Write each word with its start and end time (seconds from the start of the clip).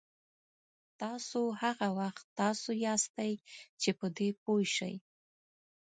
تاسو 1.01 1.41
هغه 1.61 1.87
وخت 1.99 2.25
تاسو 2.39 2.69
یاستئ 2.85 3.31
چې 3.81 3.89
په 3.99 4.05
دې 4.17 4.29
پوه 4.41 4.63
شئ. 4.75 4.95